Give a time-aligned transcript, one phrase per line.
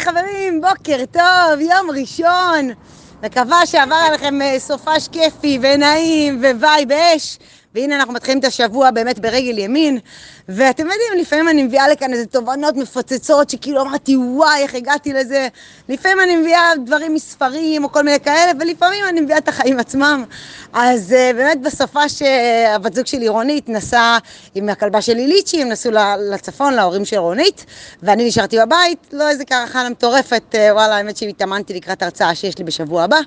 [0.00, 2.70] היי חברים, בוקר טוב, יום ראשון.
[3.22, 7.38] מקווה שעבר עליכם אה, סופש כיפי ונעים ו vibe אש.
[7.74, 9.98] והנה אנחנו מתחילים את השבוע באמת ברגל ימין.
[10.48, 15.48] ואתם יודעים, לפעמים אני מביאה לכאן איזה תובנות מפוצצות שכאילו אמרתי, וואי, איך הגעתי לזה.
[15.88, 20.24] לפעמים אני מביאה דברים מספרים או כל מיני כאלה, ולפעמים אני מביאה את החיים עצמם.
[20.72, 24.18] אז אה, באמת בסופ"ש שהבת זוג שלי רונית נסעה
[24.54, 25.92] עם הכלבה שלי ליצ'י, הם נסעו
[26.32, 27.64] לצפון, להורים של רונית,
[28.02, 32.64] ואני נשארתי בבית, לא איזה קרחנה מטורפת, uh, וואלה, האמת שהתאמנתי לקראת הרצאה שיש לי
[32.64, 33.18] בשבוע הבא.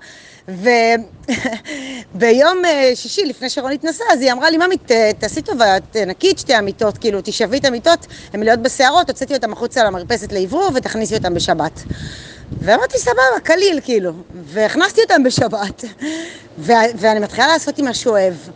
[2.16, 4.78] וביום uh, שישי, לפני שרונית נסעה, אז היא אמרה לי, ממי,
[5.20, 9.52] תעשי טובה, תנקי את שתי המיטות, כאילו, תשאבי את המיטות, הן מלאות בשערות, הוצאתי אותן
[9.52, 11.84] החוצה למרפסת לאוורור ותכניסי אותן בשבת.
[12.60, 14.12] ואמרתי, סבבה, קליל, כאילו.
[14.44, 15.84] והכנסתי אותם בשבת,
[16.58, 18.50] ואני מתחילה לעשות עם השואב,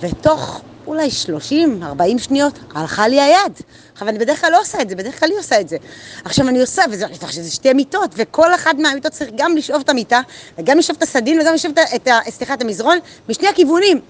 [0.00, 3.52] ותוך אולי 30, 40 שניות, הלכה לי היד.
[3.92, 5.76] עכשיו, אני בדרך כלל לא עושה את זה, בדרך כלל היא עושה את זה.
[6.24, 10.20] עכשיו אני עושה, וזה זה שתי מיטות, וכל אחת מהמיטות צריך גם לשאוב את המיטה,
[10.58, 14.00] וגם לשאוב את הסדין, וגם לשאוב את, את, סליחה, את המזרון, משני הכיוונים.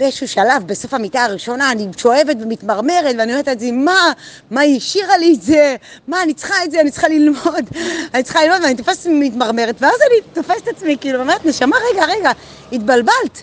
[0.00, 4.12] באיזשהו שלב, בסוף המיטה הראשונה, אני שואבת ומתמרמרת, ואני אומרת לעצמי, מה,
[4.50, 5.76] מה היא השאירה לי את זה?
[6.08, 7.64] מה, אני צריכה את זה, אני צריכה ללמוד,
[8.14, 12.04] אני צריכה ללמוד, ואני תופסת מתמרמרת, ואז אני תופסת את עצמי, כאילו, אומרת, נשמה, רגע,
[12.04, 12.30] רגע,
[12.72, 13.42] התבלבלת.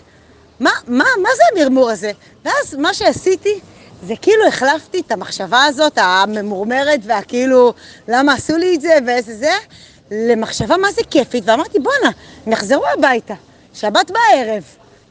[0.60, 2.12] מה, מה, מה זה המרמור הזה?
[2.44, 3.60] ואז מה שעשיתי,
[4.06, 7.72] זה כאילו החלפתי את המחשבה הזאת, הממורמרת, והכאילו,
[8.08, 9.52] למה עשו לי את זה, ואיזה זה,
[10.10, 12.10] למחשבה מה זה כיפית, ואמרתי, בואנה,
[12.46, 13.34] הם יחזרו הביתה,
[13.74, 14.62] שבת בערב,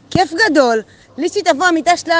[0.09, 0.81] כיף גדול,
[1.17, 2.15] ליצ'י תבוא, המיטה שלה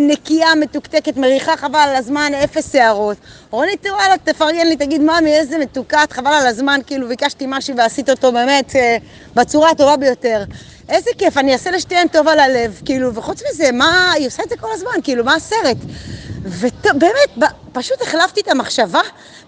[0.00, 3.16] נקייה, מתוקתקת, מריחה חבל על הזמן, אפס שערות.
[3.50, 8.10] רונית, וואלה, תפרגן לי, תגיד, ממי, איזה מתוקת, חבל על הזמן, כאילו, ביקשתי משהו ועשית
[8.10, 8.96] אותו באמת אה,
[9.34, 10.44] בצורה הטובה ביותר.
[10.88, 14.48] איזה כיף, אני אעשה לשתיהן טוב על הלב, כאילו, וחוץ מזה, מה, היא עושה את
[14.48, 15.76] זה כל הזמן, כאילו, מה הסרט?
[16.44, 19.00] ובאמת, פשוט החלפתי את המחשבה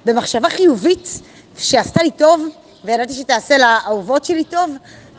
[0.04, 1.08] במחשבה חיובית
[1.58, 2.48] שעשתה לי טוב,
[2.84, 4.70] וידעתי שתעשה לאהובות שלי טוב,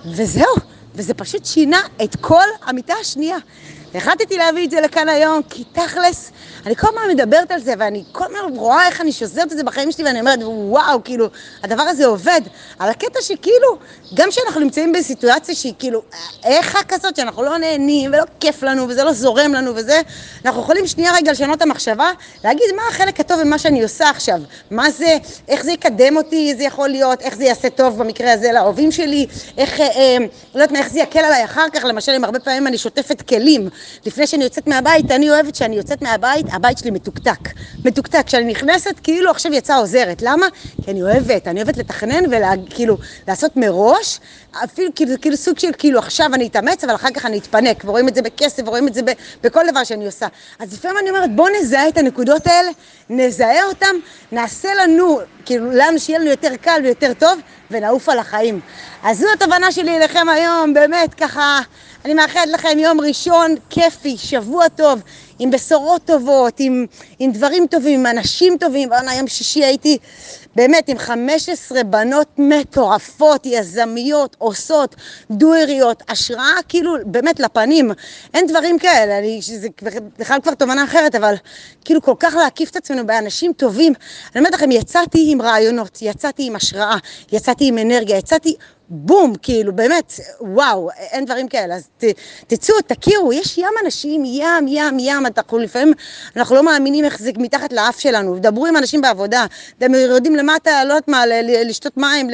[0.06, 0.71] וזהו.
[0.96, 3.38] וזה פשוט שינה את כל המיטה השנייה.
[3.96, 6.32] החלטתי להביא את זה לכאן היום, כי תכלס,
[6.66, 9.64] אני כל הזמן מדברת על זה, ואני כל הזמן רואה איך אני שוזרת את זה
[9.64, 11.28] בחיים שלי, ואני אומרת, וואו, כאילו,
[11.64, 12.42] הדבר הזה עובד.
[12.80, 13.78] על הקטע שכאילו,
[14.14, 16.02] גם כשאנחנו נמצאים בסיטואציה שהיא כאילו,
[16.46, 20.02] איכה כזאת, שאנחנו לא נהנים, ולא כיף לנו, וזה לא זורם לנו, וזה,
[20.46, 22.12] אנחנו יכולים שנייה רגע לשנות את המחשבה,
[22.44, 24.42] להגיד מה החלק הטוב במה שאני עושה עכשיו,
[24.72, 28.52] מה זה, איך זה יקדם אותי, זה יכול להיות, איך זה יעשה טוב במקרה הזה
[28.54, 30.18] לאהובים שלי, איך, אה, אה,
[30.56, 33.70] לא יודעת איך זה יקל עליי אחר כך, למשל, אם הרבה פעמים אני שוטפת כלים.
[34.06, 37.50] לפני שאני יוצאת מהבית, אני אוהבת שאני יוצאת מהבית, הבית שלי מתוקתק.
[37.86, 38.24] מתוקתק.
[38.26, 40.22] כשאני נכנסת, כאילו עכשיו יצאה עוזרת.
[40.22, 40.48] למה?
[40.86, 42.98] כי אני אוהבת, אני אוהבת לתכנן וכאילו
[43.28, 44.20] לעשות מראש,
[44.64, 48.08] אפילו כאילו, כאילו סוג של כאילו עכשיו אני אתאמץ, אבל אחר כך אני אתפנק, ורואים
[48.08, 49.02] את זה בכסף, ורואים את זה
[49.44, 50.28] בכל דבר שאני עושה.
[50.60, 52.72] אז לפעמים אני אומרת, בואו נזהה את הנקודות האלה,
[53.10, 53.96] נזהה אותן,
[54.32, 57.40] נעשה לנו, כאילו לנו, שיהיה לנו יותר קל ויותר טוב,
[57.72, 58.60] ונעוף על החיים.
[59.04, 61.60] אז זו התובנה שלי אליכם היום, באמת ככה...
[62.06, 65.00] אני מאחלת לכם יום ראשון כיפי, שבוע טוב,
[65.40, 66.86] עם בשורות טובות, עם,
[67.20, 68.90] עם דברים טובים, עם אנשים טובים.
[69.18, 69.98] יום שישי הייתי
[70.56, 74.96] באמת עם 15 בנות מטורפות, יזמיות, עושות,
[75.32, 77.92] דואריות, השראה כאילו באמת לפנים.
[78.34, 79.68] אין דברים כאלה, אני, זה
[80.20, 81.36] בכלל כבר תובנה אחרת, אבל
[81.86, 83.94] כאילו כל כך להקיף את עצמנו באנשים טובים.
[84.36, 86.98] אני אומרת לכם, יצאתי עם רעיונות, יצאתי עם השראה,
[87.32, 88.56] יצאתי עם אנרגיה, יצאתי...
[88.94, 91.76] בום, כאילו, באמת, וואו, אין דברים כאלה.
[91.76, 92.04] אז ת,
[92.48, 95.94] תצאו, תכירו, יש ים אנשים, ים, ים, ים, אנחנו לפעמים,
[96.36, 98.40] אנחנו לא מאמינים איך זה מתחת לאף שלנו.
[98.40, 99.46] דברו עם אנשים בעבודה,
[99.78, 101.24] אתם יורדים למטה, לא יודעת מה,
[101.66, 102.30] לשתות מים,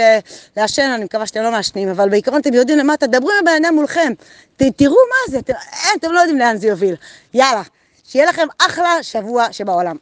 [0.57, 3.75] לעשן, אני מקווה שאתם לא מעשנים, אבל בעיקרון אתם יורדים למטה, דברו עם הבן אדם
[3.75, 4.13] מולכם,
[4.57, 5.53] ת, תראו מה זה, אתם,
[5.97, 6.95] אתם לא יודעים לאן זה יוביל.
[7.33, 7.61] יאללה,
[8.03, 9.95] שיהיה לכם אחלה שבוע שבעולם.